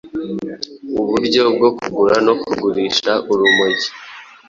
[1.01, 3.87] uburyo bwo kugura no kugurisha urumogi,